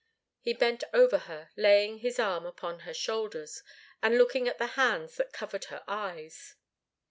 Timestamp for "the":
4.57-4.65